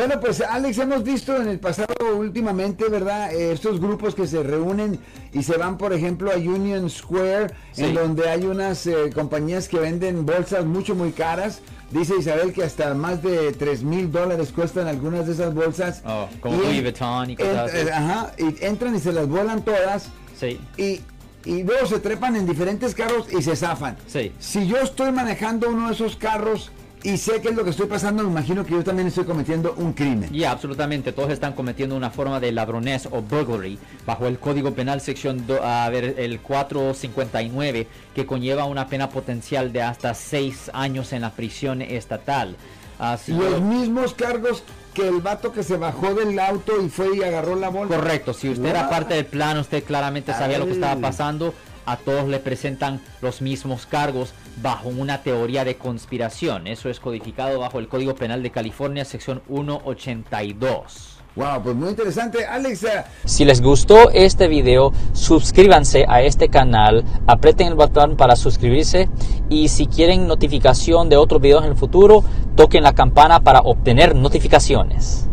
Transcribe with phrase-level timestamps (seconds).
[0.00, 3.34] Bueno, pues Alex, hemos visto en el pasado últimamente, ¿verdad?
[3.34, 4.98] Eh, estos grupos que se reúnen
[5.34, 9.78] y se van, por ejemplo, a Union Square, en donde hay unas eh, compañías que
[9.78, 11.60] venden bolsas mucho, muy caras.
[11.90, 16.00] Dice Isabel que hasta más de 3 mil dólares cuestan algunas de esas bolsas.
[16.06, 17.88] Oh, como Louis Vuitton y cosas así.
[17.90, 20.08] Ajá, y entran y se las vuelan todas.
[20.34, 20.58] Sí.
[20.78, 21.02] Y,
[21.44, 23.98] y luego se trepan en diferentes carros y se zafan.
[24.06, 24.32] Sí.
[24.38, 26.72] Si yo estoy manejando uno de esos carros
[27.02, 29.74] y sé qué es lo que estoy pasando, me imagino que yo también estoy cometiendo
[29.78, 30.30] un crimen.
[30.32, 31.12] Ya, absolutamente.
[31.12, 35.62] Todos están cometiendo una forma de ladronés o burglary bajo el Código Penal sección do-
[35.64, 41.30] a ver, el 459 que conlleva una pena potencial de hasta 6 años en la
[41.32, 42.56] prisión estatal.
[42.98, 47.22] Así Los mismos cargos que el vato que se bajó del auto y fue y
[47.22, 47.96] agarró la bolsa.
[47.96, 51.54] Correcto, si usted era parte del plan, usted claramente sabía lo que estaba pasando,
[51.90, 56.66] a todos le presentan los mismos cargos bajo una teoría de conspiración.
[56.66, 61.20] Eso es codificado bajo el Código Penal de California, sección 182.
[61.36, 62.44] Wow, pues muy interesante.
[62.44, 68.34] Alex, eh, Si les gustó este video, suscríbanse a este canal, aprieten el botón para
[68.34, 69.08] suscribirse
[69.48, 72.24] y si quieren notificación de otros videos en el futuro,
[72.56, 75.29] toquen la campana para obtener notificaciones.